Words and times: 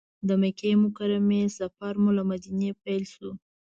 د 0.27 0.29
مکې 0.41 0.71
مکرمې 0.83 1.41
سفر 1.57 1.93
مو 2.01 2.09
له 2.17 2.23
مدینې 2.29 2.69
پیل 2.83 3.03
شو. 3.13 3.29